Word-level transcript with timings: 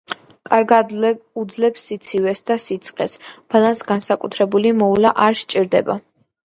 კარგად 0.49 0.95
უძლებს 1.41 1.85
სიცივეს 1.91 2.41
და 2.49 2.57
სიცხეს, 2.65 3.15
ბალანს 3.55 3.87
განსაკუთრებული 3.93 4.75
მოვლა 4.83 5.15
არ 5.29 5.41
სჭირდება. 5.45 6.01